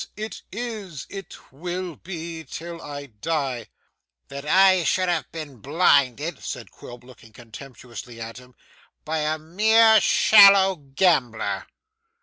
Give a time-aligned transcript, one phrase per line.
[0.17, 1.05] It is.
[1.11, 3.67] It will be, till I die.'
[4.29, 8.55] 'That I should have been blinded,' said Quilp looking contemptuously at him,
[9.05, 11.67] 'by a mere shallow gambler!